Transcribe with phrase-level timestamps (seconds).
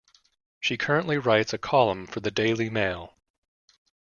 [0.59, 3.13] She currently writes a column for the "Daily Mail".